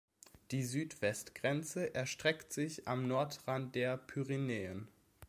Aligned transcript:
Die 0.49 0.63
Südwestgrenze 0.63 1.93
erstreckt 1.93 2.51
sich 2.53 2.87
am 2.87 3.07
Nordrand 3.07 3.75
der 3.75 3.97
Pyrenäen. 3.97 4.87